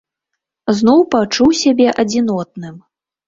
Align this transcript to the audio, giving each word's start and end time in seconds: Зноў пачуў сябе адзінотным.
Зноў 0.77 1.03
пачуў 1.15 1.49
сябе 1.61 1.87
адзінотным. 2.05 2.81